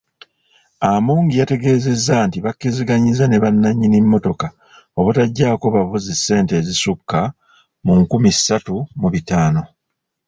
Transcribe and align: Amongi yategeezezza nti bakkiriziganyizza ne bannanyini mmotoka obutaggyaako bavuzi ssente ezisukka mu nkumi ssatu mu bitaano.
Amongi 0.91 1.35
yategeezezza 1.41 2.15
nti 2.27 2.37
bakkiriziganyizza 2.45 3.25
ne 3.27 3.37
bannanyini 3.43 3.97
mmotoka 4.03 4.47
obutaggyaako 4.99 5.65
bavuzi 5.75 6.11
ssente 6.15 6.53
ezisukka 6.61 7.19
mu 7.85 7.93
nkumi 8.01 8.29
ssatu 8.35 8.75
mu 8.99 9.07
bitaano. 9.13 9.63